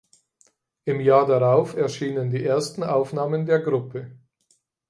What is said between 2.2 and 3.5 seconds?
die ersten Aufnahmen